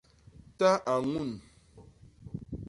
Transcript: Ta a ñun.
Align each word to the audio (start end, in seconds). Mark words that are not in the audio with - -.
Ta 0.57 0.71
a 0.93 0.95
ñun. 1.11 1.31